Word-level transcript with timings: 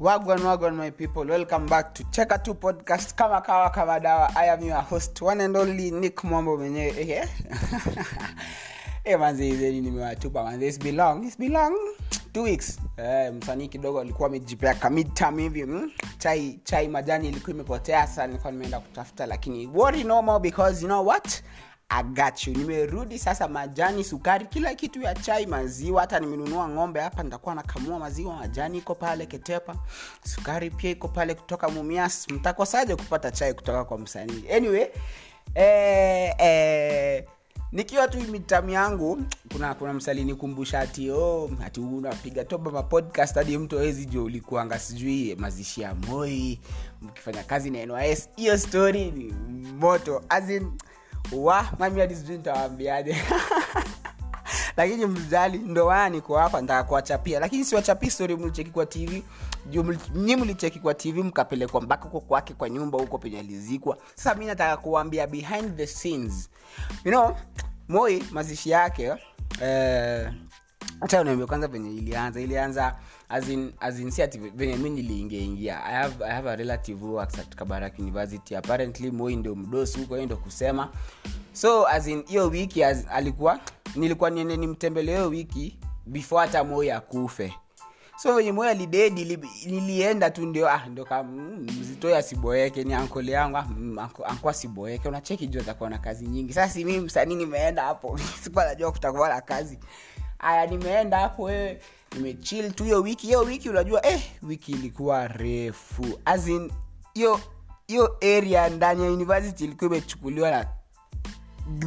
wagwan 0.00 0.40
wagwan 0.40 0.76
my 0.76 0.90
people. 0.90 1.24
Welcome 1.24 1.66
back 1.66 1.94
to 1.94 2.04
cheka 2.04 2.42
tu 2.42 2.54
podcast. 2.54 3.14
Kama 3.14 3.40
kawa 3.42 3.70
kama 3.70 4.00
dawa. 4.00 4.32
I 4.34 4.46
am 4.46 4.64
your 4.64 4.80
host 4.80 5.20
one 5.20 5.42
and 5.42 5.54
only 5.56 5.90
nick 5.90 6.24
mwambo 6.24 6.56
mwenyewe 6.56 6.94
eh, 7.00 7.28
eh. 9.04 9.18
Manze 9.18 9.70
nimewatupa 9.80 10.44
manze. 10.44 10.68
It's 10.68 10.78
been 10.78 10.96
long 10.96 11.24
it's 11.24 11.36
two 12.32 12.42
weeks. 12.42 12.78
Eh, 12.96 13.32
msanii 13.32 13.68
kidogo 13.68 14.00
alikuwa 14.00 14.28
amejipea 14.28 14.74
kamidtam 14.74 15.38
hivi 15.38 15.64
mm? 15.64 15.90
chai 16.18 16.60
chai 16.64 16.88
majani 16.88 17.28
ilikuwa 17.28 17.54
imepotea 17.54 18.06
sasa 18.06 18.26
nilikuwa 18.26 18.52
nimeenda 18.52 18.80
kutafuta 18.80 19.26
lakini 19.26 19.66
worry 19.66 20.04
no 20.04 20.22
more 20.22 20.40
because 20.40 20.82
you 20.82 20.88
know 20.88 21.06
what 21.06 21.42
I 21.92 22.04
nimerudi 22.46 23.18
sasa 23.18 23.48
majani 23.48 24.04
sukari 24.04 24.46
kila 24.46 24.74
kitu 24.74 25.02
ya 25.02 25.14
chai 25.14 25.46
maziwa. 25.46 26.00
Hata 26.00 26.20
nimenunua 26.20 26.68
ng'ombe 26.68 27.00
hapa 27.00 27.22
nitakuwa 27.22 27.54
nakamua 27.54 27.98
maziwa 27.98 28.36
majani 28.36 28.78
iko 28.78 28.94
pale 28.94 29.26
ketepa. 29.26 29.76
Sukari 30.24 30.70
pia 30.70 30.90
iko 30.90 31.08
pale 31.08 31.34
kutoka 31.34 31.68
mumias. 31.68 32.28
Mtakosaje 32.28 32.96
kupata 32.96 33.30
chai 33.30 33.54
kutoka 33.54 33.84
kwa 33.84 33.98
msanii? 33.98 34.44
Anyway 34.56 34.86
eh, 35.54 36.34
eh, 36.38 37.24
nikiwa 37.72 38.08
tu 38.08 38.18
mitamu 38.20 38.70
yangu 38.70 39.18
kuna 39.52 39.74
kuna 39.74 39.92
msali 39.92 40.24
nikumbusha 40.24 40.80
ati 40.80 41.10
oh, 41.10 41.50
ati 41.64 41.80
unapiga 41.80 42.44
toba 42.44 42.70
mapodcast 42.70 43.34
hadi 43.34 43.58
mtu 43.58 43.78
awezi 43.78 44.06
jua 44.06 44.24
ulikuanga 44.24 44.78
sijui 44.78 45.34
mazishi 45.36 45.80
ya 45.80 45.94
moi 45.94 46.60
mkifanya 47.02 47.42
kazi 47.42 47.70
na 47.70 47.86
nys 47.86 48.28
hiyo 48.36 48.58
story 48.58 49.10
ni 49.10 49.32
moto 49.72 50.22
as 50.28 50.50
in, 50.50 50.72
wa 51.32 51.66
mami 51.78 52.00
hadi 52.00 53.16
lakini 54.76 55.06
mjali 55.06 55.58
ndo 55.58 55.86
wana 55.86 56.08
niko 56.08 56.36
hapa 56.38 56.62
lakini 57.40 57.64
siwachapii 57.64 58.10
stori 58.10 58.36
mlicheki 58.36 58.70
kwa 58.70 58.86
tv 58.86 59.22
nyi 60.14 60.36
mlicheki 60.36 60.80
kwa 60.80 60.94
tv 60.94 61.22
mkapelekwa 61.22 61.80
mpaka 61.80 62.04
huko 62.04 62.20
kwake 62.20 62.54
kwa 62.54 62.70
nyumba 62.70 62.98
huko 62.98 63.18
penye 63.18 63.38
alizikwa. 63.38 63.98
Sasa 64.14 64.34
mi 64.34 64.46
nataka 64.46 64.76
kuwambia 64.76 65.26
behind 65.26 65.76
the 65.76 65.86
scenes. 65.86 66.50
You 67.04 67.10
know 67.10 67.36
moi 67.88 68.22
mazishi 68.30 68.70
yake 68.70 69.14
eh, 69.62 70.32
hata 71.00 71.20
unaambia 71.20 71.46
kwanza 71.46 71.68
venye 71.68 71.90
ilianza. 71.94 72.40
Ilianza 72.40 72.96
as 73.30 73.48
in, 73.48 73.72
venye 74.54 74.76
mi 74.76 74.90
niliingiaingia 74.90 75.84
I 75.84 75.92
have, 75.92 76.24
i 76.24 76.30
have 76.30 76.50
a 76.50 76.56
relative 76.56 76.98
who 77.00 77.12
works 77.14 77.38
at 77.38 77.54
kabarak 77.56 77.98
university. 77.98 78.56
Apparently 78.56 79.10
moi 79.10 79.36
ndio 79.36 79.54
mdosi 79.54 79.98
huko 80.00 80.16
ndio 80.16 80.36
kusema. 80.36 80.88
So 81.52 81.86
as 81.86 82.06
in 82.06 82.24
hiyo 82.26 82.46
wiki 82.48 82.84
as, 82.84 83.06
alikuwa 83.10 83.60
nilikuwa 83.96 84.30
niende 84.30 84.56
nimtembelee 84.56 85.12
hiyo 85.16 85.28
wiki 85.28 85.78
before 86.06 86.40
hata 86.46 86.64
moi 86.64 86.90
akufe. 86.90 87.54
So 88.22 88.34
venye 88.36 88.52
moyo 88.52 88.70
alidedi 88.70 89.24
li- 89.24 89.38
nilienda 89.66 90.30
tu 90.30 90.46
ndio 90.46 90.68
ah, 90.70 90.86
ndio 90.86 91.06
mm, 91.24 91.66
mzitoi 91.80 92.14
asiboeke 92.14 92.84
ni 92.84 92.94
ankole 92.94 93.32
yangu 93.32 93.56
ah, 93.56 93.62
mm, 93.64 93.98
anko 93.98 94.24
anko 94.24 94.48
asiboeke. 94.48 95.08
Unacheki 95.08 95.46
juu 95.46 95.60
atakuwa 95.60 95.90
na 95.90 95.98
kazi 95.98 96.26
nyingi. 96.26 96.52
Sasa 96.52 96.72
si 96.72 96.84
msanii 96.84 97.34
nimeenda 97.34 97.82
hapo 97.82 98.18
sikuwa 98.42 98.64
najua 98.64 98.92
kutakuwa 98.92 99.28
na 99.28 99.40
kazi. 99.40 99.78
Aya 100.38 100.66
nimeenda 100.66 101.18
hapo 101.18 101.42
wewe 101.42 101.80
nimechill 102.16 102.72
tu 102.72 102.84
hiyo 102.84 103.00
wiki 103.02 103.26
hiyo 103.26 103.40
wiki 103.40 103.70
unajua 103.70 104.06
eh 104.06 104.22
wiki 104.42 104.72
ilikuwa 104.72 105.28
refu. 105.28 106.20
As 106.24 106.44
hiyo 107.14 107.40
hiyo 107.86 108.16
area 108.22 108.68
ndani 108.68 109.04
ya 109.04 109.10
university 109.12 109.64
ilikuwa 109.64 109.90
imechukuliwa 109.90 110.50
na 110.50 110.66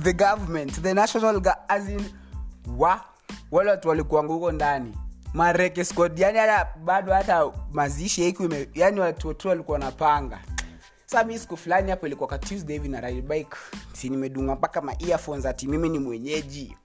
the 0.02 0.14
government 0.14 0.82
the 0.82 0.94
national 0.94 1.42
as 1.68 1.84
wa 2.78 3.02
wale 3.52 3.70
watu 3.70 3.90
walikuanga 3.90 4.34
huko 4.34 4.52
ndani. 4.52 4.98
Mareke 5.34 5.86
squad 5.86 6.20
yani 6.20 6.38
hata 6.40 6.68
bado 6.84 7.14
hata 7.14 7.52
mazishi 7.72 8.22
yaiku 8.22 8.50
yani 8.74 9.00
watu 9.00 9.28
watu 9.28 9.48
walikuwa 9.48 9.80
napanga 9.80 10.40
sa 11.06 11.24
mi 11.24 11.40
siku 11.40 11.58
fulani 11.58 11.92
hapo 11.92 12.08
ilikuwa 12.08 12.30
ka 12.30 12.38
tuesday 12.38 12.76
hivi 12.78 12.90
na 12.90 13.02
ride 13.02 13.22
bike. 13.22 13.58
Si 13.94 14.10
nimedunga 14.10 14.56
mpaka 14.56 14.82
ma 14.82 14.96
earphones 15.00 15.46
ati 15.46 15.68
mimi 15.68 15.90
ni 15.90 16.00
mwenyeji 16.00 16.78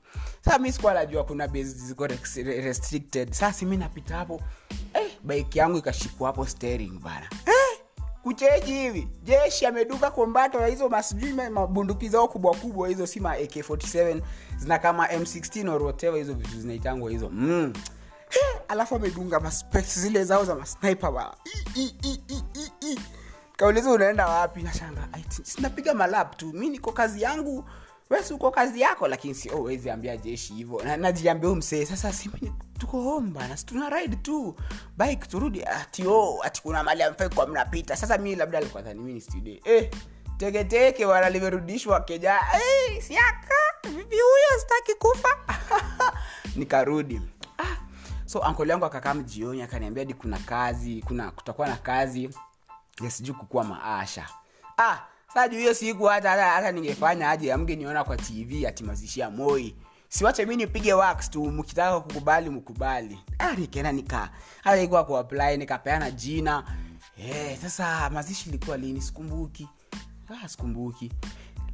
saa 0.44 0.58
mi 0.58 0.72
sikuwa 0.72 0.94
najua 0.94 1.24
kuna 1.24 1.46
ziko 1.62 2.06
restricted. 2.06 3.32
Saa 3.32 3.52
si 3.52 3.66
mi 3.66 3.76
napita 3.76 4.16
hapo. 4.16 4.40
Eh, 4.94 5.10
baiki 5.22 5.58
yangu 5.58 5.78
ikashikwa 5.78 6.26
hapo 6.26 6.46
steering 6.46 6.98
bana. 7.00 7.28
Eh, 7.46 7.80
kucheji 8.22 8.72
hivi. 8.72 9.08
Jeshi 9.22 9.66
ameduka 9.66 10.10
kombato 10.10 10.66
hizo 10.66 10.88
masijui 10.88 11.32
mabunduki 11.32 12.08
zao 12.08 12.28
kubwa 12.28 12.54
kubwa 12.56 12.88
hizo 12.88 13.06
si 13.06 13.20
ma 13.20 13.36
ak47 13.36 14.20
zina 14.56 14.78
kama 14.78 15.06
m16 15.06 15.68
or 15.68 16.16
hizo 16.16 16.34
vitu 16.34 16.60
zinaitangwa 16.60 17.10
hizo. 17.10 17.28
Mm. 17.28 17.72
Eh, 18.30 18.60
alafu 18.68 18.94
amedunga 18.96 19.40
zile 19.82 20.24
zao 20.24 20.44
za 20.44 20.54
masniper 20.54 21.10
bana. 21.12 21.34
Kauliza 23.56 23.90
unaenda 23.90 24.26
wapi? 24.28 24.62
Nashanga 24.62 25.08
sinapiga 25.42 25.94
malap 25.94 26.36
tu. 26.36 26.52
Mi 26.52 26.68
niko 26.68 26.92
kazi 26.92 27.22
yangu 27.22 27.64
wesi 28.10 28.34
uko 28.34 28.50
kazi 28.50 28.80
yako 28.80 29.08
lakini 29.08 29.34
si 29.34 29.50
oh, 29.50 29.62
wezi 29.62 29.90
ambia 29.90 30.16
jeshi 30.16 30.54
hivo 30.54 30.82
Na- 30.82 30.96
najiambia 30.96 31.50
msee 31.54 31.84
sasa 31.86 32.12
tuko 32.78 33.02
si 33.56 33.66
tuna 33.66 33.90
ride 33.90 34.16
tu. 34.16 34.56
Bike 34.96 35.26
turudi 35.26 35.64
ati 35.64 36.06
oh, 36.06 36.40
ati 36.42 36.62
kuna 36.62 36.82
mali 36.82 37.02
amfai 37.02 37.28
mnapita. 37.46 37.96
Sasa 37.96 38.18
mi 38.18 38.34
labda 38.36 38.58
alikuwa 38.58 38.82
dhani 38.82 39.00
mi 39.00 39.12
eh 39.64 39.90
teketeke 40.36 41.06
bana 41.06 41.30
limerudishwa 41.30 42.00
keja. 42.00 42.40
Eh, 42.54 43.02
siaka 43.02 43.54
vipi 43.82 44.16
huyo 44.16 44.60
sitaki 44.60 44.94
kufa? 44.94 45.28
Nikarudi. 46.56 47.20
Ah, 47.58 47.76
so 48.26 48.42
ankoli 48.42 48.70
yangu 48.70 48.84
akakaa 48.84 49.14
mjioni 49.14 49.62
akaniambia 49.62 50.04
di 50.04 50.14
kuna 50.14 50.38
kazi 50.38 51.02
kuna 51.06 51.30
kutakuwa 51.30 51.68
na 51.68 51.76
kazi. 51.76 52.30
Ya 53.02 53.10
kukuwa 53.34 53.64
maasha. 53.64 54.28
Ah 54.78 54.98
juu 55.34 55.58
hiyo 55.58 55.74
siku 55.74 56.04
hata 56.04 56.30
hata, 56.30 56.72
ningefanya 56.72 57.30
aje 57.30 57.52
amgeniona 57.52 58.04
kwa 58.04 58.16
tv 58.16 58.66
atimazishia 58.66 59.30
moi. 59.30 59.74
Siwache 60.08 60.46
mi 60.46 60.56
nipige 60.56 60.92
tu 61.30 61.44
mkitaka 61.44 62.00
kukubali 62.00 62.50
mkubali. 62.50 63.18
Ah, 63.38 63.52
nikaenda 63.52 63.92
nika 63.92 64.30
hata 64.64 64.82
ikuwa 64.82 65.04
kuapply 65.04 65.56
nikapeana 65.56 66.10
jina. 66.10 66.64
Eh, 67.18 67.58
sasa 67.62 68.10
mazishi 68.10 68.48
ilikuwa 68.48 68.76
lini? 68.76 69.00
Sikumbuki. 69.02 69.68
Ah, 70.44 70.48
sikumbuki. 70.48 71.12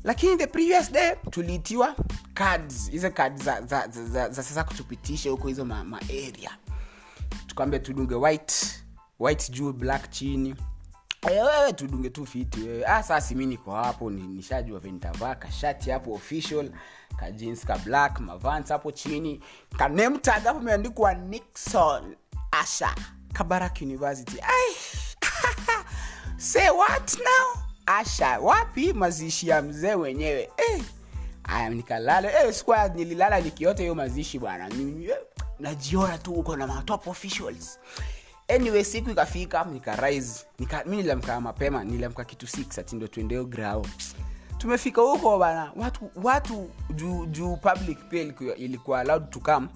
Lakini 0.05 0.37
the 0.37 0.47
previous 0.47 0.93
day 0.93 1.17
tuliitiwa 1.31 1.97
hizo 2.93 3.11
za, 3.37 3.61
za, 3.63 3.87
za, 3.87 4.05
za, 4.05 4.29
za 4.29 4.43
sasa 4.43 4.65
kutupitisha 4.65 5.31
huko 5.31 5.49
hizo 5.49 5.65
ma, 5.65 5.85
ma 5.85 6.01
tukaambia 7.47 7.79
tudunge 7.81 8.15
white 8.15 8.85
white 9.19 9.51
juu 9.53 9.73
black 9.73 10.11
chini 10.11 10.55
wewe 11.31 11.73
tudunge 11.73 12.11
tu 12.11 12.27
fiti 12.27 12.61
wewe 12.61 12.87
ah, 12.87 13.21
mi 13.35 13.47
niko 13.47 13.71
hapo 13.71 14.11
ni- 14.11 14.23
nishajua 14.27 14.81
venitavaa 14.81 15.35
kashati 15.35 15.91
hapo 15.91 16.12
official 16.12 16.71
kajins 17.17 17.65
ka 17.65 17.79
black 17.79 18.21
mavans 18.21 18.69
hapo 18.69 18.93
chini 18.93 19.41
kanemtag 19.79 20.43
hapo 20.45 20.61
imeandikwa 20.61 21.15
nixon 21.15 22.17
asha 22.51 22.95
kabarak 23.33 23.83
university 23.83 24.41
Ay. 24.41 24.75
say 26.37 26.71
what 26.71 27.19
now 27.19 27.62
asha 27.87 28.39
wapi 28.41 28.93
mazishi 28.93 29.49
ya 29.49 29.62
mzee 29.62 29.95
wenyewe 29.95 30.51
eh. 30.56 30.83
aya 31.45 31.71
nikalala 31.71 32.31
hey, 32.31 32.53
sikuwa 32.53 32.89
nililala 32.89 33.41
nikiota 33.41 33.83
hiyo 33.83 33.95
mazishi 33.95 34.39
bwana 34.39 34.69
eh, 34.69 35.17
najiona 35.59 36.19
tu 36.19 36.33
huko 36.33 36.56
na 36.56 36.67
matop 36.67 37.06
officials 37.06 37.79
anyway 38.49 38.84
siku 38.84 39.10
ikafika 39.10 39.65
nikarise 39.65 40.47
nika, 40.59 40.84
mi 40.84 40.97
nilamka 40.97 41.41
mapema 41.41 41.84
nilamka 41.84 42.25
kitu 42.25 42.47
6 42.47 42.81
ati 42.81 42.97
ndo 42.97 43.06
tuendeo 43.06 43.44
grao 43.44 43.87
tumefika 44.59 45.00
huko 45.00 45.38
bana 45.38 45.72
watu 45.77 46.10
watu 46.22 46.71
juu 46.91 47.27
juu 47.27 47.56
public 47.56 47.99
pia 48.09 48.22
ilikuwa, 48.56 49.00
allowed 49.00 49.31
to 49.31 49.41
come. 49.41 49.69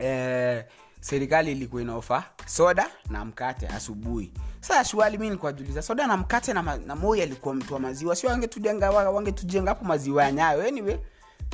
Eh, 0.00 0.64
serikali 1.00 1.52
ilikuwa 1.52 1.82
inaofa 1.82 2.24
soda 2.46 2.86
na 3.10 3.24
mkate 3.24 3.66
asubuhi. 3.68 4.32
Sasa 4.60 4.84
shuali 4.84 5.18
mi 5.18 5.24
nilikuwa 5.26 5.54
soda 5.82 6.06
na 6.06 6.16
mkate 6.16 6.52
na, 6.52 6.62
ma, 6.62 6.76
na 6.76 6.96
moi 6.96 7.22
alikuwa 7.22 7.54
mtu 7.54 7.74
wa 7.74 7.80
maziwa 7.80 8.16
sio 8.16 8.30
wangetujenga 8.30 8.90
wangetujenga 8.90 9.70
hapo 9.70 9.84
maziwa 9.84 10.24
ya 10.24 10.32
nyayo 10.32 10.66
anyway. 10.68 10.96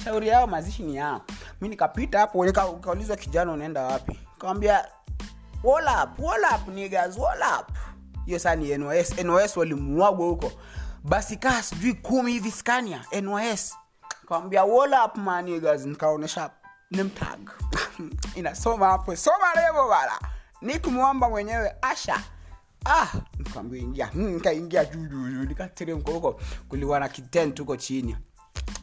Shauri 0.05 0.29
yao 0.29 0.47
mazishi 0.47 0.83
ni 0.83 0.97
yao 0.97 1.23
mi 1.61 1.69
nikapita 1.69 2.19
hapo 2.19 2.45
nikaulizwa 2.47 3.17
kijana 3.17 3.53
unaenda 3.53 3.83
wapi? 3.83 4.19
Kawambia 4.39 4.85
wall 5.65 5.85
up, 6.05 6.19
wall 6.19 6.45
up, 7.61 7.71
hiyo 8.27 8.39
saa 8.39 8.55
ni 8.55 8.79
nys 8.79 9.19
nys 9.25 9.57
walimuagwa 9.57 10.27
huko. 10.27 10.53
Basi 11.05 11.37
kaa 11.37 11.63
sijui 11.63 11.95
kumi 11.95 12.33
hivi 12.33 12.51
skania 12.51 13.05
nys 13.23 13.75
kawambia 14.29 14.65
wall 14.65 14.93
up 15.07 15.17
man 15.17 15.45
nikaonyesha 15.85 16.51
nimtag. 16.91 17.51
Inasoma 18.37 18.87
hapo. 18.87 19.17
Soma 19.17 19.55
levo 19.57 19.89
bala. 19.89 20.21
Nikumwamba 20.63 21.31
mwenyewe 21.31 21.75
asha. 21.83 22.23
Ah 22.85 23.07
Hmm, 24.07 24.29
nikaingia 24.29 24.85
juu 24.85 25.07
juu 25.07 25.29
juu. 25.31 25.45
Nikateremka 25.45 26.13
huko. 26.13 26.41
Kuliwa 26.69 27.01
na 27.01 27.09
kitent 27.09 27.59
huko 27.61 27.77
chini. 27.77 28.17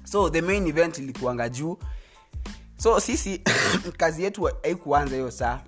So 0.04 0.30
the 0.30 0.42
main 0.42 0.68
event 0.68 0.98
ilikuanga 0.98 1.50
juu. 1.50 1.78
So 2.78 3.00
sisi 3.00 3.42
kazi 3.98 4.24
yetu 4.24 4.44
haikuanza 4.44 5.16
hiyo 5.16 5.32
saa 5.32 5.60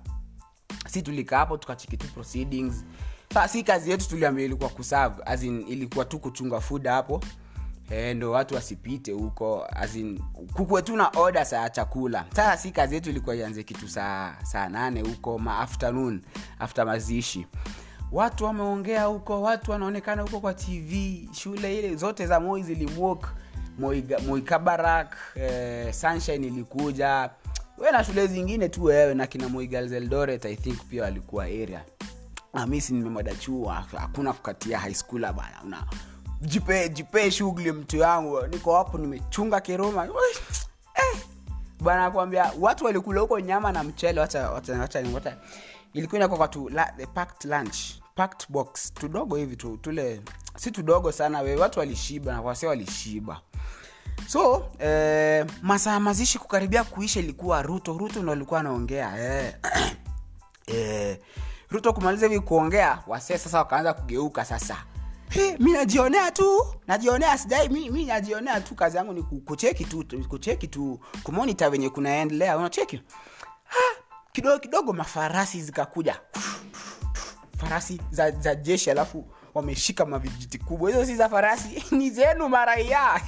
si 0.88 1.02
tulikaa 1.02 1.38
hapo 1.38 1.56
tukachiki 1.56 1.96
tu 1.96 2.06
proceedings. 2.14 2.84
Sa 3.34 3.48
si 3.48 3.62
kazi 3.62 3.90
yetu 3.90 4.08
tuliambia 4.08 4.44
ilikuwa 4.44 4.68
kuserve 4.70 5.22
as 5.26 5.42
ilikuwa 5.42 6.04
tu 6.04 6.18
kuchunga 6.18 6.60
food 6.60 6.86
hapo 6.86 7.20
e, 7.90 8.14
ndo 8.14 8.30
watu 8.30 8.54
wasipite 8.54 9.12
huko 9.12 9.66
kukuwe 10.52 10.82
tu 10.82 10.96
na 10.96 11.08
oda 11.16 11.44
saa 11.44 11.68
chakula. 11.70 12.24
Sasa 12.36 12.56
si 12.56 12.70
kazi 12.70 12.94
yetu 12.94 13.10
ilikuwa 13.10 13.36
ianze 13.36 13.62
kitu 13.62 13.88
saa 13.88 14.34
saa 14.42 14.68
nane 14.68 15.00
huko 15.00 15.38
ma 15.38 15.58
afternoon 15.58 16.22
after 16.58 16.86
mazishi. 16.86 17.46
Watu 18.12 18.44
wameongea 18.44 19.04
huko 19.04 19.42
watu 19.42 19.70
wanaonekana 19.70 20.22
huko 20.22 20.40
kwa 20.40 20.54
tv 20.54 21.28
shule 21.32 21.78
ile 21.78 21.96
zote 21.96 22.26
za 22.26 22.40
moi 22.40 22.62
zilimwok 22.62 23.28
moikabarak 24.26 25.16
eh, 25.34 25.92
sunshine 25.94 26.46
ilikuja 26.46 27.30
we 27.78 27.90
na 27.90 28.04
shule 28.04 28.26
zingine 28.26 28.68
tu 28.68 28.84
wewe 28.84 29.14
na 29.14 29.26
kina 29.26 29.48
moi 29.48 29.64
eldoret 29.74 30.44
i 30.44 30.56
think 30.56 30.78
pia 30.84 31.02
walikuwa 31.02 31.44
area. 31.44 31.84
Amisi 32.52 32.70
mi 32.70 32.80
si 32.80 32.92
nimemada 32.94 33.34
chuo 33.34 33.68
hakuna 33.68 34.32
kukatia 34.32 34.78
high 34.78 34.94
school 34.94 35.20
bana 35.20 35.62
una 35.64 35.84
jipee 36.40 36.88
jipe 36.88 37.30
shughuli 37.30 37.72
mtu 37.72 37.96
yangu. 37.96 38.46
Niko 38.46 38.76
hapo 38.76 38.98
nimechunga 38.98 39.60
kiruma 39.60 40.04
eh, 40.94 41.16
bana 41.80 42.10
kwambia 42.10 42.52
watu 42.60 42.84
walikula 42.84 43.20
huko 43.20 43.40
nyama 43.40 43.72
na 43.72 43.82
mchele 43.84 44.20
wacha 44.20 44.50
wacha 44.50 45.04
ilikuwa 45.92 46.18
inakuwa 46.18 46.48
tu 46.48 46.68
la, 46.68 46.94
the 46.96 47.06
packed 47.06 47.50
lunch 47.50 47.76
packed 48.14 48.46
box. 48.48 48.92
Tudogo 48.94 49.36
hivi 49.36 49.56
tu 49.56 49.76
tule 49.76 50.20
si 50.56 50.70
tudogo 50.70 51.12
sana 51.12 51.40
we 51.40 51.56
watu 51.56 51.78
walishiba 51.78 52.32
na 52.32 52.42
kwase 52.42 52.66
walishiba 52.66 53.40
so 54.28 54.68
eh, 54.78 55.46
masaa 55.62 56.00
mazishi 56.00 56.38
kukaribia 56.38 56.84
kuisha 56.84 57.20
ilikuwa 57.20 57.62
ruto. 57.62 57.98
Ruto 57.98 58.22
ndo 58.22 58.32
alikuwa 58.32 58.60
anaongea 58.60 59.18
eh, 59.18 59.54
eh, 60.66 61.18
ruto 61.70 61.92
kumaliza 61.92 62.26
hivi 62.26 62.40
kuongea 62.40 63.02
wasee 63.06 63.38
sasa 63.38 63.58
wakaanza 63.58 63.92
kugeuka 63.94 64.44
sasa. 64.44 64.76
Mi 65.58 65.72
najionea 65.72 66.30
tu 66.30 66.66
najionea 66.86 67.38
sijai 67.38 67.68
mi, 67.68 67.90
mi 67.90 68.04
najionea 68.04 68.60
tu 68.60 68.74
kazi 68.74 68.96
yangu 68.96 69.12
ni 69.12 69.22
ku- 69.22 69.40
kucheki 69.40 69.84
tu 69.84 70.04
kucheki 70.28 70.68
tu 70.68 71.00
kumonita 71.22 71.70
venye 71.70 71.88
kunaendelea 71.90 72.56
unacheki? 72.58 73.02
Kidogo 74.32 74.58
kidogo 74.58 74.92
mafarasi 74.92 75.62
zikakuja. 75.62 76.20
Farasi 77.58 78.00
za, 78.10 78.30
za 78.30 78.54
jeshi 78.54 78.90
alafu 78.90 79.26
wameshika 79.54 80.06
mavijiti 80.06 80.58
kubwa. 80.58 80.90
Hizo 80.90 81.04
si 81.06 81.16
za 81.16 81.28
farasi 81.28 81.84
ni 81.96 82.10
zenu 82.10 82.48
maraia. 82.48 83.20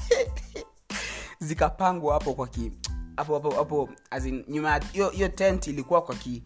Zikapangwa 1.38 2.14
hapo 2.14 2.34
kwa 2.34 2.46
ki 2.48 2.72
hapo 3.16 3.34
hapo 3.34 3.50
hapo 3.50 3.88
nyuma 4.48 4.80
hiyo 4.92 5.28
tent 5.28 5.66
ilikuwa 5.66 6.02
kwa 6.02 6.14
ki 6.14 6.42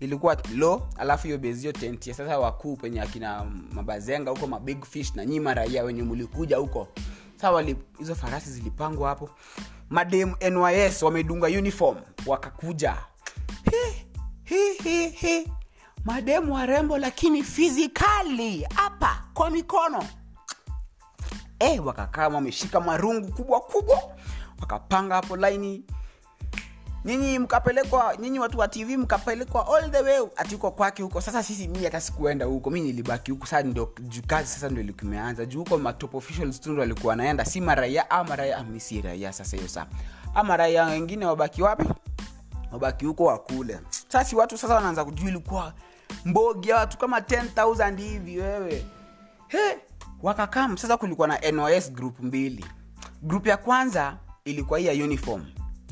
ilikuwa 0.00 0.36
lo 0.54 0.88
alafu 0.96 1.24
hiyo 1.26 1.38
bezio 1.38 1.60
hiyo 1.60 1.72
tent 1.72 2.06
ya 2.06 2.14
sasa 2.14 2.38
wakuu 2.38 2.76
penye 2.76 3.00
akina 3.00 3.44
mabazenga 3.72 4.30
huko 4.30 4.46
mabig 4.46 4.84
fish 4.84 5.14
na 5.14 5.24
nyima 5.26 5.54
raia 5.54 5.82
wenye 5.84 6.02
mlikuja 6.02 6.56
huko. 6.56 6.88
Sawa 7.36 7.62
hizo 7.98 8.14
farasi 8.14 8.50
zilipangwa 8.50 9.08
hapo. 9.08 9.30
Madem 9.90 10.34
nys 10.40 11.02
wamedunga 11.02 11.46
uniform 11.46 11.96
wakakuja. 12.26 12.96
Hi, 13.70 14.06
hi, 14.44 14.74
hi, 14.82 15.08
hi. 15.08 15.52
Mademu 16.06 16.54
warembo 16.54 16.98
lakini 16.98 17.42
fizikali 17.42 18.66
hapa 18.74 19.22
kwa 19.34 19.50
mikono. 19.50 20.04
E, 21.58 21.78
wakakaa 21.80 22.28
wameshika 22.28 22.80
marungu 22.80 23.32
kubwa 23.32 23.60
kubwa 23.60 23.98
wakapanga 24.60 25.14
hapo 25.14 25.36
laini. 25.36 25.84
Nyinyi 27.04 27.38
mkapelekwa 27.38 28.16
nyinyi 28.16 28.38
watu 28.38 28.58
wa 28.58 28.68
tv 28.68 28.96
mkapelekwa 28.96 29.76
all 29.76 29.90
the 29.90 30.00
way 30.00 30.20
atiko 30.36 30.70
kwake 30.70 31.02
huko. 31.02 31.20
Sasa 31.20 31.42
sisi 31.42 31.68
mi 31.68 31.84
hata 31.84 32.00
sikuenda 32.00 32.46
huko 32.46 32.70
mi 32.70 32.80
nilibaki 32.80 33.30
huko. 33.30 33.46
Sasa 33.46 33.62
ndio 33.62 33.86
kazi 34.26 34.48
sasa 34.48 34.68
ndio 34.68 34.82
likimeanza 34.82 35.46
juu 35.46 35.58
huko 35.58 35.78
matop 35.78 36.14
officials 36.14 36.60
tu 36.60 36.82
alikuwa 36.82 37.12
anaenda 37.12 37.44
si 37.44 37.60
maraia 37.60 38.10
ama 38.10 38.36
raia 38.36 38.64
mi 38.64 38.80
si 38.80 39.00
raia 39.02 39.32
sasa 39.32 39.56
hiyo 39.56 39.68
saa. 39.68 39.86
Ama 40.34 40.56
raia 40.56 40.84
wengine 40.84 41.26
wabaki 41.26 41.62
wapi? 41.62 41.88
Wabaki 42.72 43.04
huko 43.06 43.24
wakule 43.24 43.80
sasa 44.08 44.36
watu 44.36 44.58
sasa 44.58 44.74
wanaanza 44.74 45.04
kujua 45.04 45.28
ilikuwa 45.28 45.72
mbogi 46.24 46.68
ya 46.68 46.76
watu 46.76 46.98
kama 46.98 47.18
10000 47.20 47.96
hivi 48.00 48.38
wewe. 48.38 48.86
He 49.48 49.78
wakakam 50.22 50.76
sasa 50.76 50.96
kulikuwa 50.96 51.28
na 51.28 51.50
nos 51.52 51.92
group 51.92 52.20
mbili. 52.20 52.64
Group 53.22 53.46
ya 53.46 53.56
kwanza 53.56 54.16
ilikuwa 54.44 54.78
hii 54.78 54.86
ya 54.86 54.92
uniform. 55.04 55.44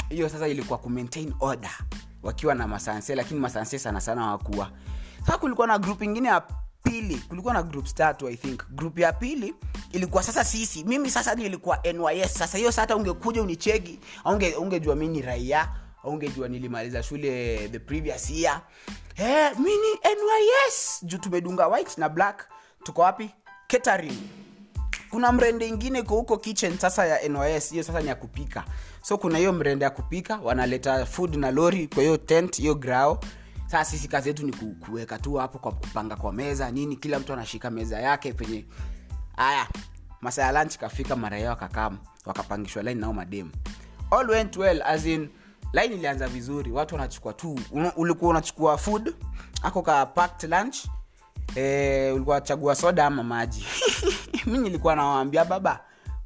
Hiyo 0.08 0.28
sasa 0.28 0.48
ilikuwa 0.48 0.78
ku 0.78 0.90
maintain 0.90 1.34
order. 1.40 1.70
Wakiwa 2.22 2.54
na 2.54 2.68
masanse 2.68 3.14
lakini 3.14 3.40
masanse 3.40 3.78
sana 3.78 4.00
sana 4.00 4.26
wakuwa 4.30 4.70
sasa 5.26 5.38
kulikuwa 5.38 5.66
na 5.66 5.78
group 5.78 6.02
ingine 6.02 6.28
ya 6.28 6.42
pili. 6.82 7.16
Kulikuwa 7.16 7.54
na 7.54 7.62
groups 7.62 7.94
tatu 7.94 8.28
i 8.28 8.36
think. 8.36 8.68
Group 8.70 8.98
ya 8.98 9.12
pili 9.12 9.54
ilikuwa 9.92 10.22
sasa 10.22 10.44
sisi. 10.44 10.84
Mimi 10.84 11.10
sasa 11.10 11.34
nilikuwa 11.34 11.78
nys 11.92 12.34
sasa 12.34 12.58
hiyo 12.58 12.72
sasa 12.72 12.96
ungekuja 12.96 13.42
unicheki 13.42 13.98
unge 14.24 14.54
ungejua 14.54 14.96
mi 14.96 15.08
ni 15.08 15.22
raia 15.22 15.68
ungejua 16.04 16.48
nilimaliza 16.48 17.02
shule 17.02 17.68
the 17.68 17.78
previous 17.78 18.30
year 18.30 18.60
hey, 19.14 19.50
mini 19.58 19.98
nys 20.04 21.00
juu 21.02 21.18
tumedunga 21.18 21.66
white 21.68 21.98
na 21.98 22.08
black. 22.08 22.48
Tuko 22.82 23.02
wapi? 23.02 23.30
Catering. 23.66 24.18
Kuna 25.10 25.32
mrende 25.32 25.68
ingine 25.68 26.00
huko 26.00 26.36
kitchen 26.36 26.78
sasa 26.78 27.06
ya 27.06 27.28
nys 27.28 27.70
hiyo 27.70 27.82
sasa 27.82 28.00
ni 28.00 28.08
ya 28.08 28.14
kupika. 28.14 28.64
So 29.02 29.18
kuna 29.18 29.38
hiyo 29.38 29.52
mrende 29.52 29.84
ya 29.84 29.90
kupika. 29.90 30.36
Wanaleta 30.42 31.06
food 31.06 31.34
na 31.36 31.50
lori 31.50 31.88
kwa 31.88 32.02
hiyo 32.02 32.16
tent 32.16 32.56
hiyo 32.56 32.74
grao. 32.74 33.20
Sasa 33.66 33.84
sisi 33.84 34.08
kazi 34.08 34.28
yetu 34.28 34.46
ni 34.46 34.52
kuweka 34.52 35.18
tu 35.18 35.34
hapo 35.34 35.58
kwa 35.58 35.72
kupanga 35.72 36.16
kwa 36.16 36.32
meza 36.32 36.70
nini. 36.70 36.96
Kila 36.96 37.18
mtu 37.18 37.32
anashika 37.32 37.70
meza 37.70 38.00
yake 38.00 38.32
penye 38.32 38.64
haya 39.36 39.68
masaa 40.20 40.42
ya 40.42 40.52
lunch 40.52 40.76
kafika 40.76 41.16
mara 41.16 41.38
yao 41.38 41.50
wakakam 41.50 41.98
wakapangishwa 42.26 42.82
line 42.82 43.00
nao 43.00 43.12
mademu. 43.12 43.50
All 44.10 44.30
went 44.30 44.56
well 44.56 44.82
as 44.82 45.06
in 45.06 45.28
line 45.74 45.94
ilianza 45.94 46.28
vizuri 46.28 46.72
watu 46.72 46.94
wanachukua 46.94 47.32
tu 47.32 47.58
ulikuwa 47.96 48.30
unachukua 48.30 48.78
food 48.78 49.14
ako 49.62 49.82
ka 49.82 50.06
packed 50.06 50.50
lunch 50.50 50.76
eh, 51.54 52.14
ulikuwa 52.14 52.40
chagua 52.40 52.74
soda 52.74 53.06
ama 53.06 53.22
maji. 53.22 53.66
Mi 54.46 54.58
nilikuwa 54.58 54.96
nawaambia 54.96 55.44
baba 55.44 55.80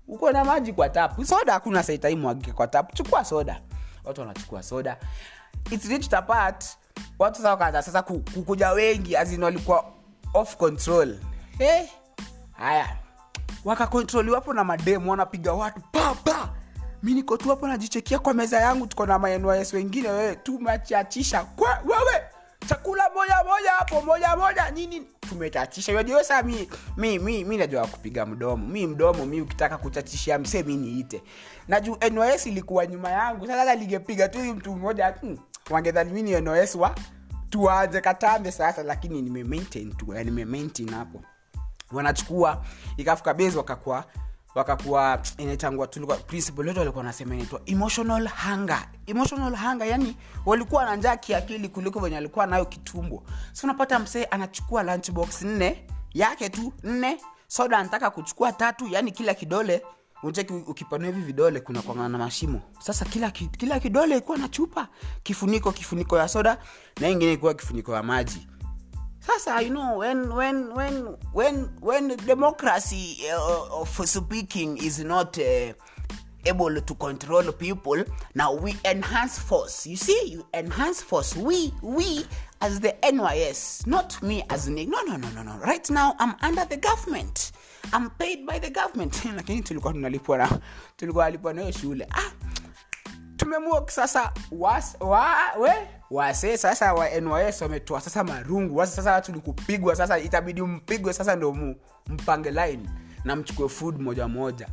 uko 0.09 0.33
na 0.33 0.45
maji 0.45 0.73
kwa 0.73 0.89
tap. 0.89 1.25
Soda 1.25 1.53
hakuna 1.53 1.83
saitaimwagike 1.83 2.53
kwa 2.53 2.67
tap 2.67 2.95
chukua 2.95 3.25
soda. 3.25 3.61
Watu 4.05 4.21
wanachukua 4.21 4.63
soda. 4.63 4.97
It's 5.71 5.89
reached 5.89 6.15
a 6.15 6.53
watu 7.19 7.43
sasa 7.43 7.83
sasa 7.83 8.03
kukuja 8.03 8.71
wengi 8.71 9.17
azin 9.17 9.43
walikuwa 9.43 9.85
off 10.35 10.57
control. 10.57 11.19
Hey, 11.59 11.87
haya 12.53 12.97
wakakontroli 13.65 14.31
wapo 14.31 14.55
na 14.55 14.65
mademu 14.65 15.11
wanapiga 15.11 15.53
watu 15.53 15.81
papa 15.93 16.49
mi 17.03 17.15
niko 17.15 17.37
tu 17.37 17.49
hapo 17.49 17.69
najichekia 17.69 18.19
kwa 18.19 18.35
meza 18.35 18.61
yangu 18.61 18.87
tuko 18.87 19.07
na 19.07 19.19
manys 19.19 19.73
wengine 19.73 20.09
wewe 20.11 20.37
tumechachisha 20.37 21.45
kwa 21.45 21.81
wewe 21.85 22.23
chakula 22.69 23.11
moja 23.15 23.37
moja 23.45 23.71
hapo 23.71 24.03
moja 24.03 24.37
moja 24.37 24.71
nini? 24.71 25.03
Tumechachisha 25.21 25.93
unajua 25.93 26.43
mi 26.45 26.69
mi 26.97 27.19
mi 27.19 27.45
mi 27.45 27.57
najua 27.57 27.87
kupiga 27.87 28.27
mdomo. 28.27 28.67
Mi 28.67 28.87
mdomo 28.87 29.27
mi 29.27 29.41
ukitaka 29.41 29.79
kuchachishia 29.79 30.39
mse 30.39 30.63
mi 30.63 30.77
niite. 30.77 31.23
Najuu 31.69 31.97
nys 32.11 32.47
ilikuwa 32.47 32.87
nyuma 32.87 33.11
yangu. 33.11 33.47
Sasa 33.47 33.75
lingepiga 33.75 34.29
tu 34.29 34.39
mtu 34.39 34.73
mmoja 34.77 35.07
hmm, 35.21 35.39
wangedhalimini 35.71 36.35
mi 36.35 36.41
nos 36.41 36.75
wa 36.75 36.95
tuanze 37.51 38.01
katambe 38.01 38.53
sasa 38.53 38.83
lakini 38.83 39.23
nimemaintain 39.23 39.93
tu 39.93 40.15
eh, 40.15 40.25
nime 40.25 40.71
hapo. 40.91 41.23
Wanachukua 41.93 42.65
ikafika 42.97 43.35
base 43.35 43.57
wakakuwa 43.57 44.05
wakakuwa 44.59 45.21
inaitangwa 45.39 45.87
tulikuwa 45.87 46.17
principal 46.19 46.69
inaitwa 46.69 47.61
emotional 47.67 48.29
hunger. 48.29 48.89
Emotional 49.07 49.57
hunger 49.57 49.89
yani 49.89 50.17
walikuwa 50.47 50.85
na 50.85 50.97
njaa 50.97 51.17
kiakili 51.17 51.69
kuliko 51.69 52.01
venye 52.01 52.17
alikuwa 52.17 52.47
nayo 52.47 52.65
kitumbo 52.65 53.23
so 53.53 53.67
unapata 53.67 53.99
msee 53.99 54.25
anachukua 54.25 54.83
lunchbox 54.83 55.43
nne 55.43 55.85
yake 56.15 56.49
tu 56.49 56.73
nne 56.85 57.21
soda 57.47 57.79
anataka 57.79 58.11
kuchukua 58.11 58.53
tatu 58.53 58.89
yani 58.89 59.13
kila 59.13 59.35
kidole 59.35 59.83
ucheki 60.23 60.53
ukipanua 60.53 61.07
hivi 61.07 61.21
vidole 61.21 61.61
kuna 61.61 61.83
kwangana 61.83 62.09
na 62.09 62.19
mashimo. 62.19 62.61
Sasa 62.79 63.05
kila, 63.05 63.31
kila 63.31 63.81
kidole 63.81 64.17
ikuwa 64.17 64.39
na 64.39 64.49
chupa 64.49 64.89
kifuniko 65.23 65.73
kifuniko 65.73 66.19
ya 66.19 66.29
soda 66.29 66.59
na 67.01 67.09
ingine 67.09 67.33
ikuwa 67.33 67.55
kifuniko 67.55 67.95
ya 67.95 68.03
maji 68.03 68.47
sasa 69.29 69.61
you 69.61 69.69
know 69.71 69.99
when 69.99 70.35
when 70.35 70.73
when 70.75 71.17
when 71.33 71.69
when 71.81 72.17
democracy 72.25 73.19
uh, 73.31 73.81
of 73.81 73.89
speaking 74.09 74.79
is 74.79 75.05
not 75.05 75.37
uh, 75.39 75.73
able 76.47 76.81
to 76.81 76.95
control 76.95 77.53
people 77.53 78.03
now 78.35 78.55
we 78.55 78.75
enhance 78.87 79.39
force. 79.39 79.87
You 79.87 79.97
see 79.97 80.29
you 80.33 80.47
enhance 80.55 81.03
force. 81.03 81.37
We 81.37 81.75
we 81.83 82.25
as 82.63 82.81
the 82.81 82.95
nys 83.03 83.87
not 83.87 84.23
me 84.23 84.43
as 84.49 84.69
Nick. 84.69 84.89
no 84.89 85.03
no 85.03 85.17
no 85.17 85.29
no 85.31 85.43
no. 85.43 85.59
Right 85.59 85.89
now 85.91 86.15
i'm 86.19 86.35
under 86.41 86.65
the 86.65 86.79
government. 86.79 87.53
I'm 87.93 88.11
paid 88.11 88.47
by 88.47 88.59
the 88.59 88.71
government. 88.71 89.13
Lakini 89.37 89.63
tulikuwa 89.63 89.93
tunalipwa 89.93 90.39
na 90.39 90.59
tulikuwa 90.97 91.25
nalipwa 91.25 91.53
nayo 91.53 91.73
shule. 91.73 92.09
Ah 92.11 92.31
tumemwok 93.39 93.91
sasa 93.91 94.33
was, 94.51 94.97
wa, 95.01 95.35
we 95.61 95.71
wase 96.11 96.57
sasa 96.59 96.95
wa 96.95 97.09
nys 97.09 97.63
wametoa 97.63 98.01
sasa 98.01 98.25
marungu. 98.25 98.77
Wase 98.77 99.03
sasa 99.03 99.33
ni 99.33 99.97
sasa 99.97 100.19
itabidi 100.19 100.63
mpigwe 100.63 101.13
sasa 101.13 101.37
ndo 101.37 101.53
mu, 101.53 101.77
mpange 102.07 102.51
line 102.51 102.89
na 103.25 103.37
mchukue 103.37 103.69
food 103.69 104.01
moja 104.01 104.29
moja. 104.29 104.69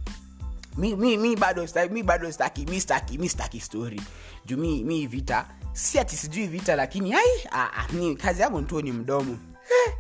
Mi, 0.77 0.95
mi, 0.95 1.17
mi 1.17 1.35
bado 1.35 1.67
mi 1.91 2.03
bado 2.03 2.31
staki 2.31 2.65
mi 2.65 2.81
staki 2.81 3.17
mi 3.17 3.29
staki 3.29 3.59
story. 3.59 4.01
Juu 4.45 4.57
mi, 4.57 4.83
mi 4.83 5.07
vita 5.07 5.45
si 5.73 5.99
ati 5.99 6.15
sijui 6.15 6.47
vita 6.47 6.75
lakini 6.75 7.13
ai 7.13 7.47
a, 7.51 7.63
a, 7.73 7.87
ni 7.93 8.15
kazi 8.15 8.41
yangu 8.41 8.61
tu 8.61 8.81
ni 8.81 8.91
mdomo. 8.91 9.37
Eh, 9.87 9.93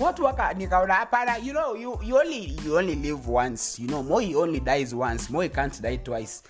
watu 0.00 0.24
waka 0.24 0.52
nikaona 0.54 0.94
hapana 0.94 1.36
you 1.36 1.52
know 1.52 1.76
you, 1.76 1.98
you 2.02 2.16
only 2.16 2.56
you 2.66 2.76
only 2.76 2.94
live 2.94 3.30
once 3.32 3.82
you 3.82 3.88
know 3.88 4.02
moi 4.02 4.34
only 4.34 4.60
dies 4.60 4.92
once 4.94 5.30
moi 5.32 5.48
can't 5.48 5.80
die 5.82 5.98
twice 5.98 6.42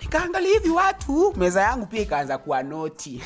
nikaangalia 0.00 0.52
hivi 0.52 0.70
watu 0.70 1.34
meza 1.36 1.62
yangu 1.62 1.86
pia 1.86 2.00
ikaanza 2.00 2.38
kuwa 2.38 2.62
noti. 2.62 3.22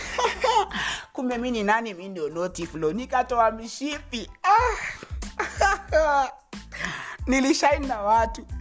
Kumbe 1.12 1.38
mi 1.38 1.50
ni 1.50 1.62
nani 1.62 1.95
mi 1.95 2.09
ndio 2.09 2.29
noti 2.29 2.67
flo 2.67 2.93
nikatoa 2.93 3.50
mshipi 3.50 4.31
ah. 4.43 6.26
nilishaini 7.26 7.87
na 7.87 8.00
watu. 8.02 8.47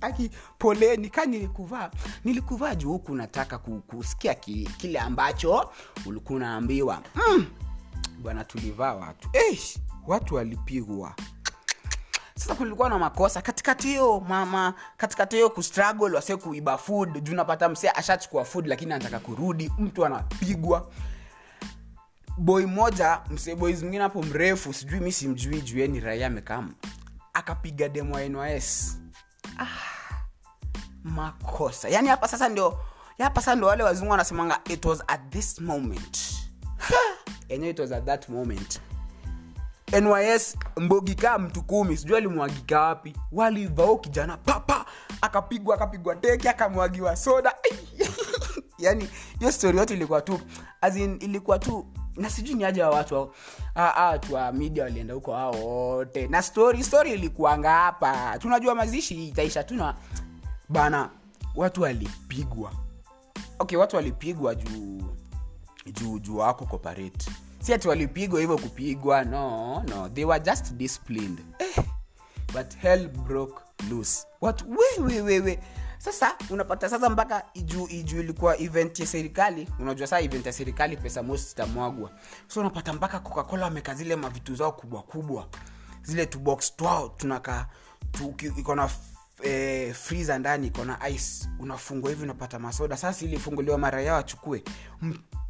Aki 0.00 0.30
poleni 0.58 1.10
ka 1.10 1.24
nilikuvaa. 1.26 1.90
Nilikuvaa 2.24 2.74
juu 2.74 2.92
huku 2.92 3.14
nataka 3.14 3.58
kusikia 3.58 4.34
ki, 4.34 4.70
kile 4.76 4.98
ambacho 4.98 5.70
ulikuwa 6.06 6.36
unaambiwa. 6.36 7.02
Mm. 7.28 7.46
bwana 8.22 8.44
tulivaa 8.44 8.94
watu. 8.94 9.28
Eish, 9.32 9.78
watu 10.06 10.34
walipigwa 10.34 11.14
sasa 12.36 12.54
kulikuwa 12.54 12.88
na 12.88 12.98
makosa. 12.98 13.42
Katikati 13.42 13.88
hiyo 13.88 14.20
mama 14.20 14.74
katikati 14.96 15.36
hiyo 15.36 15.50
kustruggle 15.50 16.16
wase 16.16 16.36
kuiba 16.36 16.78
food. 16.78 17.22
Juu 17.22 17.34
napata 17.34 17.68
msee 17.68 17.90
ashachukua 17.94 18.44
food 18.44 18.66
lakini 18.66 18.92
anataka 18.92 19.18
kurudi. 19.18 19.72
Mtu 19.78 20.06
anapigwa. 20.06 20.90
Boy 22.38 22.66
moja 22.66 23.20
msee 23.30 23.54
boys 23.54 23.80
mwingine 23.82 24.02
hapo 24.02 24.22
mrefu 24.22 24.72
sijui 24.72 25.00
mi 25.00 25.12
simjui 25.12 25.60
jueni 25.60 26.00
raia 26.00 26.26
amekam. 26.26 26.74
Akapiga 27.32 27.88
demo 27.88 28.20
nys 28.20 28.98
ah, 29.58 29.66
makosa. 31.04 31.88
Yani 31.88 32.08
hapa 32.08 32.28
sasa 32.28 32.48
ndio 32.48 32.78
hapa 33.18 33.40
sasa 33.40 33.54
ndio 33.54 33.68
wale 33.68 33.82
wazungu 33.82 34.10
wanasemanga 34.10 34.60
it 34.68 34.84
was 34.84 35.02
at 35.06 35.20
this 35.30 35.60
moment. 35.60 36.18
Enyewe 37.48 37.70
it 37.70 37.78
was 37.78 37.92
at 37.92 38.04
that 38.04 38.28
moment 38.28 38.80
nys 40.00 40.56
mbogikaa 40.76 41.38
mtu 41.38 41.62
kumi 41.62 41.96
sijui 41.96 42.16
alimwagika 42.16 42.80
wapi. 42.80 43.14
Walivao 43.32 43.96
kijana 43.98 44.36
papa 44.36 44.84
akapigwa 45.20 45.74
akapigwa 45.74 46.16
teke 46.16 46.48
akamwagiwa 46.50 47.16
soda. 47.16 47.54
Yani 48.78 49.08
hiyo 49.38 49.52
story 49.52 49.78
yote 49.78 49.94
ilikuwa 49.94 50.20
tu 50.20 50.40
as 50.80 50.96
in, 50.96 51.16
ilikuwa 51.20 51.58
tu 51.58 51.86
na 52.16 52.30
sijui 52.30 52.54
ni 52.54 52.64
aja 52.64 52.88
wa 52.88 52.96
watu. 52.96 53.30
Ah, 53.74 53.94
ah, 53.96 54.06
watu 54.06 54.34
wa 54.34 54.52
media 54.52 54.84
walienda 54.84 55.14
huko 55.14 55.34
hao 55.34 55.50
wote. 55.52 56.26
Na 56.28 56.42
story 56.42 56.84
story 56.84 57.12
ilikuanga 57.12 57.70
hapa. 57.70 58.38
Tunajua 58.38 58.74
mazishi 58.74 59.28
itaisha 59.28 59.64
tuna 59.64 59.94
bana 60.68 61.10
watu 61.56 61.82
walipigwa. 61.82 62.72
Okay 63.58 63.78
watu 63.78 63.96
walipigwa 63.96 64.54
juu 64.54 65.02
juu 65.92 66.18
juu 66.18 66.36
wako 66.36 66.66
cooperate 66.66 67.30
si 67.62 67.74
ati 67.74 67.88
walipigwa 67.88 68.40
hivyo 68.40 68.58
kupigwa 68.58 69.24
no 69.24 69.82
no. 69.88 70.08
They 70.08 70.24
were 70.24 70.40
just 70.44 70.72
disciplined. 70.72 71.40
Eh, 71.58 71.84
but 72.52 72.76
hell 72.76 73.08
broke 73.08 73.62
loose. 73.90 74.26
Watu 74.40 74.64
wewewewe 74.98 75.58
sasa 75.98 76.34
unapata 76.50 76.88
sasa 76.88 77.10
mpaka 77.10 77.42
iju 77.54 77.88
iju 77.90 78.20
ilikuwa 78.20 78.58
event 78.58 79.00
ya 79.00 79.06
serikali. 79.06 79.68
Unajua 79.78 80.06
saa 80.06 80.20
event 80.20 80.46
ya 80.46 80.52
serikali 80.52 80.96
pesa 80.96 81.22
mosi 81.22 81.48
zitamwagwa 81.48 82.10
so 82.48 82.60
unapata 82.60 82.92
mpaka 82.92 83.18
coca-cola 83.20 83.64
wameka 83.64 83.94
zile 83.94 84.16
mavitu 84.16 84.54
zao 84.54 84.72
kubwa 84.72 85.02
kubwa. 85.02 85.48
Zile 86.02 86.26
tubox 86.26 86.76
twao 86.76 87.08
tunakaa 87.08 87.66
tu, 88.12 88.34
iko 88.58 88.74
na 88.74 88.90
eh, 89.42 89.94
freezer 89.94 90.38
ndani 90.38 90.66
iko 90.66 90.84
na 90.84 91.08
ice 91.08 91.48
unafungwa 91.58 92.10
hivi 92.10 92.22
unapata 92.22 92.58
masoda. 92.58 92.96
Sasa 92.96 93.24
ilifunguliwa 93.24 93.78
mara 93.78 94.02
yao 94.02 94.18
achukue 94.18 94.62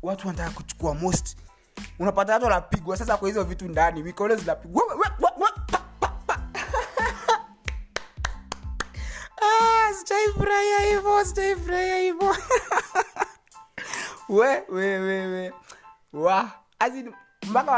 watu 0.02 0.26
wanataka 0.28 0.50
kuchukua 0.50 0.94
most 0.94 1.36
unapata 1.98 2.32
watu 2.32 2.44
wanapigwa. 2.44 2.96
Sasa 2.96 3.16
kwa 3.16 3.28
hizo 3.28 3.44
vitu 3.44 3.68
ndani 3.68 4.02
mikono 4.02 4.36
zinapigwa. 4.36 4.82
Ah, 9.44 9.94
sijaifurahia 9.94 10.78
hivo 10.78 11.24
sijaifurahia 11.24 11.98
hivo 11.98 12.36
we 14.68 15.52
wa 16.12 16.50
As 16.78 16.92
mpaka 17.42 17.72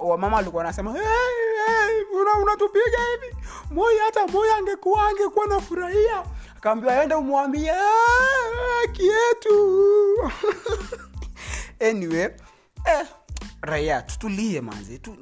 wamama 0.00 0.36
walikuwa 0.36 0.60
wanasema 0.60 0.92
hey, 0.92 1.02
hey, 1.02 2.02
una 2.20 2.56
hivi? 3.00 3.36
Moya 3.70 4.04
hata 4.04 4.26
moya 4.26 4.56
angekuwa 4.56 5.08
angekuwa 5.08 5.46
nafurahia. 5.46 6.24
Akaambiwa 6.56 7.02
ende 7.02 7.14
umwambie 7.14 7.70
"Ah, 7.70 8.88
kietu 8.92 10.32
anyway 11.90 12.28
eh, 12.84 13.06
raia 13.66 14.02
tutulie 14.02 14.60
manzi 14.60 14.98
tu 14.98 15.16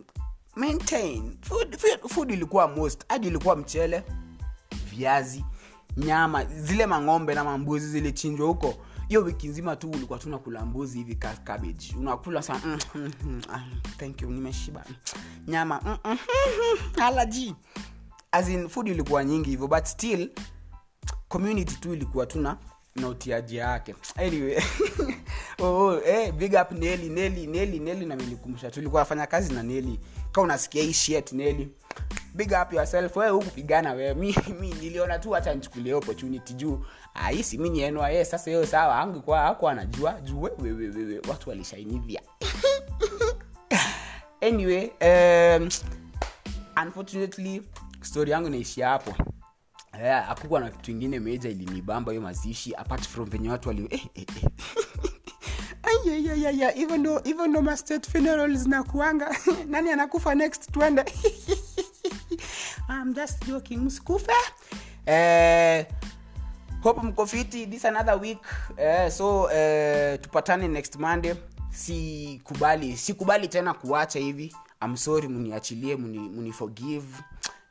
maintain. 0.56 1.36
Food, 1.42 1.76
food, 1.76 2.08
food 2.10 2.30
ilikuwa 2.30 2.68
most. 2.68 3.04
Hadi 3.08 3.26
ilikuwa 3.26 3.56
mchele 3.56 4.02
viazi 4.90 5.44
nyama 5.96 6.44
zile 6.44 6.86
mang'ombe 6.86 7.34
na 7.34 7.44
mambuzi 7.44 7.86
zilichinjwa 7.88 8.46
huko. 8.48 8.74
Hiyo 9.08 9.22
wiki 9.22 9.48
nzima 9.48 9.76
tu 9.76 9.90
ulikuwa 9.90 10.18
tu 10.18 10.28
nakula 10.30 10.64
mbuzi 10.66 10.98
hivi 10.98 11.14
cabbage. 11.14 11.94
Unakula 11.98 12.42
sana. 12.42 12.60
Mm, 12.64 12.78
mm, 12.94 13.12
mm, 13.24 13.42
ah, 13.54 13.60
thank 13.98 14.22
you 14.22 14.30
nimeshiba. 14.30 14.84
Nyama 15.48 15.80
mm, 15.84 15.96
mm, 16.04 16.10
mm, 16.12 17.02
allergy. 17.02 17.54
As 18.32 18.48
in 18.48 18.68
food 18.68 18.88
ilikuwa 18.88 19.24
nyingi 19.24 19.50
hivyo 19.50 19.66
but 19.68 19.84
still 19.84 20.30
community 21.28 21.74
tu 21.76 21.92
ilikuwa 21.94 22.26
tuna 22.26 22.56
na 22.96 23.08
utiaji 23.08 23.56
yake. 23.56 23.94
Anyway. 24.16 24.58
Oh, 25.58 25.86
oh, 25.86 26.00
eh, 26.04 26.32
big 26.32 26.54
up 26.62 26.72
neli 26.72 27.08
neli 27.08 27.46
neli 27.46 27.78
neli 27.78 28.06
na 28.06 28.16
tulikuwa 28.70 29.02
nafanya 29.02 29.26
kazi 29.26 29.52
na 29.52 29.62
neli 29.62 30.00
ka 30.32 30.40
unasikia 30.40 30.82
hii 30.82 30.92
shit 30.92 31.32
neli 31.32 31.68
big 32.34 32.52
up 32.62 32.72
yourself. 32.72 33.16
Wewe 33.16 33.30
hukupigana 33.30 33.92
wewe. 33.92 34.14
Mi, 34.14 34.36
mi 34.60 34.68
niliona 34.74 35.18
tu 35.18 35.30
hata 35.30 35.54
nichukulie 35.54 35.94
opportunity 35.94 36.54
juu. 36.54 36.84
Ah, 37.14 37.32
mi 37.58 37.70
nienwa 37.70 38.10
ye 38.10 38.24
sasa 38.24 38.50
hiyo 38.50 38.66
sawa 38.66 38.98
angekuwa 38.98 39.40
hako 39.40 39.68
anajua. 39.68 40.20
Juu 40.20 40.42
wewe 40.42 40.56
wewe 40.62 40.88
wewe 40.88 41.20
watu 41.28 41.50
walishainivya. 41.50 42.22
Anyway 44.40 44.90
um, 45.00 45.68
unfortunately 46.86 47.62
story 48.00 48.30
yangu 48.30 48.46
inaishia 48.48 48.88
hapo 48.88 49.14
yeah, 50.02 50.30
akukuwa 50.30 50.60
na 50.60 50.70
kitu 50.70 50.90
ingine 50.90 51.20
meja 51.20 51.50
ilinibamba 51.50 52.12
hiyo 52.12 52.22
mazishi 52.22 52.74
apart 52.74 53.08
from 53.08 53.30
venye 53.30 53.50
watu 53.50 53.68
wali 53.68 53.86
eh, 53.90 54.06
eh, 54.14 54.26
eh. 54.36 54.48
Nani 59.68 59.90
anakufa 59.90 60.34
next 60.34 60.72
twende? 60.72 61.04
I'm 62.88 63.14
just 63.14 63.46
joking 63.46 63.76
msikufe. 63.80 64.32
Eh, 65.06 65.86
hope 66.82 67.00
mko 67.06 67.26
this 67.26 67.84
another 67.84 68.18
week. 68.20 68.38
Eh, 68.76 69.10
so 69.10 69.50
eh, 69.52 70.20
tupatane 70.20 70.68
next 70.68 70.96
monday. 70.96 71.34
Sikubali 71.70 72.96
sikubali 72.96 73.48
tena 73.48 73.74
kuacha 73.74 74.18
hivi. 74.18 74.54
I'm 74.82 74.96
sorry 74.96 75.28
muniachilie 75.28 75.96
muni, 75.96 76.18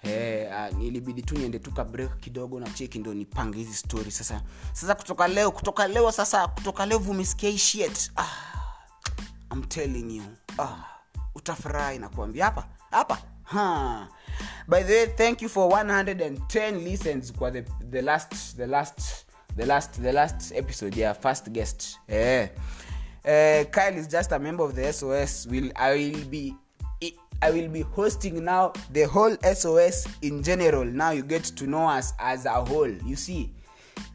Eh, 0.04 0.50
uh, 0.76 0.84
ilibidi 0.84 1.22
tu 1.22 1.36
niende 1.38 1.60
tuka 1.60 1.84
break 1.84 2.20
kidogo 2.20 2.60
na 2.60 2.70
cheki 2.70 3.00
ndo 3.00 3.14
nipange 3.14 3.58
hizi 3.58 3.74
story. 3.74 4.12
Sasa 4.12 4.42
sasa 4.74 4.96
kutoka 4.96 5.28
leo 5.28 5.52
kutoka 5.52 5.88
leo 5.88 6.12
sasa 6.12 6.48
kutoka 6.48 6.86
leo 6.86 6.98
vumisikia 7.00 7.58
shit. 7.58 8.12
Ah, 8.18 8.28
I'm 9.54 9.64
telling 9.64 10.16
you. 10.18 10.24
Ah, 10.60 10.76
utafurahi 11.36 12.00
na 12.00 12.10
kuambia 12.10 12.46
hapa 12.46 12.68
hapa. 12.92 13.18
Ha. 13.44 14.08
by 14.68 14.84
the 14.84 14.94
way 14.98 15.08
thank 15.08 15.42
you 15.42 15.50
for 15.50 15.70
110 15.84 16.84
listens 16.84 17.34
kwa 17.34 17.52
the, 17.52 17.62
the 17.92 18.02
last 18.02 18.58
the 18.58 18.66
last 18.68 19.26
the 19.58 19.66
last 19.66 20.02
the 20.02 20.12
last 20.12 20.52
episode 20.52 21.00
yeah 21.00 21.14
first 21.16 21.50
guest. 21.50 22.00
Eh. 22.08 22.50
Uh, 23.26 23.64
Kyle 23.72 23.98
is 24.00 24.08
just 24.08 24.32
a 24.32 24.40
member 24.40 24.66
of 24.66 24.74
the 24.76 24.94
SOS 24.94 25.48
will 25.48 25.72
I 25.76 25.94
will 25.94 26.26
be 26.26 26.56
I 27.44 27.52
will 27.52 27.68
be 27.68 27.82
hosting 27.82 28.46
now 28.46 28.72
the 28.94 29.04
whole 29.04 29.36
SOS 29.44 30.08
in 30.22 30.42
general. 30.42 30.86
Now 30.86 31.12
you 31.12 31.24
get 31.24 31.44
to 31.44 31.68
know 31.68 31.90
us 31.90 32.14
as 32.18 32.46
a 32.46 32.64
whole. 32.64 32.88
You 32.90 33.18
see, 33.18 33.50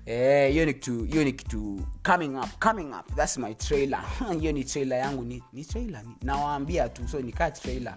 eh, 0.06 0.50
hiyo 0.52 0.66
ni 0.66 0.74
kitu 0.74 1.04
hiyo 1.04 1.24
ni 1.24 1.32
kitu 1.32 1.80
coming 2.02 2.36
up 2.36 2.48
coming 2.60 2.94
up. 2.94 3.14
That's 3.16 3.38
my 3.38 3.54
trailer. 3.54 4.00
Hiyo 4.40 4.52
ni 4.52 4.64
trailer 4.64 4.98
yangu. 4.98 5.24
Ni, 5.24 5.42
ni 5.52 5.64
trailer? 5.64 6.02
Ni, 6.02 6.14
nawaambia 6.22 6.88
tu 6.88 7.08
so 7.08 7.20
nikaa 7.20 7.50
trailer. 7.50 7.94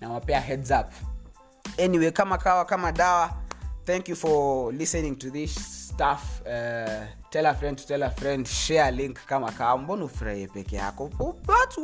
Nawapea 0.00 0.40
heads 0.40 0.70
up. 0.70 0.86
Anyway 1.78 2.10
kama 2.10 2.38
kawa 2.38 2.64
kama 2.64 2.92
dawa 2.92 3.34
thank 3.84 4.08
you 4.08 4.16
for 4.16 4.72
listening 4.74 5.16
to 5.16 5.30
this 5.30 5.54
stuff. 5.88 6.42
Uh, 6.46 7.06
tell 7.30 7.46
a 7.46 7.54
friend 7.54 7.86
tell 7.86 8.02
a 8.02 8.10
friend 8.10 8.46
share 8.46 8.90
link 8.92 9.18
kama 9.26 9.52
kaa 9.52 9.76
mbona 9.76 10.04
ufurahie 10.04 10.46
peke 10.46 10.76
yako? 10.76 11.10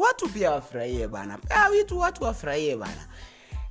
Watu, 0.01 0.29
pia 0.29 0.51
wafurahie 0.51 1.09
bana. 1.09 1.39
Pea 1.39 1.71
vitu 1.71 1.99
watu 1.99 2.25
wafurahie 2.25 2.77
bana. 2.77 3.07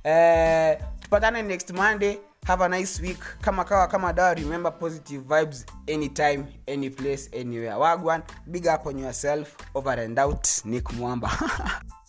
Uh, 0.04 0.86
tupatane 1.00 1.42
next 1.42 1.70
monday. 1.70 2.18
Have 2.46 2.64
a 2.64 2.68
nice 2.68 3.02
week. 3.02 3.18
Kama 3.40 3.64
kawa 3.64 3.88
kama 3.88 4.12
dawa 4.12 4.34
remember 4.34 4.78
positive 4.78 5.22
vibes 5.24 5.66
anytime 5.88 6.44
any 6.68 6.90
place 6.90 7.28
anywhere. 7.32 7.74
Wagwan 7.78 8.22
big 8.46 8.66
up 8.66 8.86
on 8.86 8.98
yourself. 8.98 9.56
Over 9.74 10.00
and 10.00 10.18
out. 10.18 10.48
Nick 10.64 10.92
mwamba 10.92 11.30